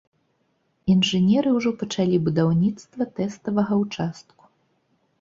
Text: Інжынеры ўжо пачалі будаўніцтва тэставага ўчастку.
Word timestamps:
Інжынеры 0.93 1.53
ўжо 1.59 1.75
пачалі 1.83 2.17
будаўніцтва 2.31 3.11
тэставага 3.23 3.73
ўчастку. 3.87 4.43